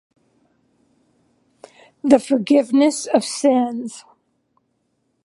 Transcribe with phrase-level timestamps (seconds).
[2.03, 4.03] the forgiveness of sins